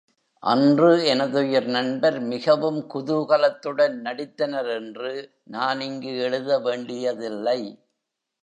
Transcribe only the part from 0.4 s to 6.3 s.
அன்று எனதுயிர் நண்பர் மிகவும் குதூகலத்துடன் நடித்தனர் என்று நான் இங்கு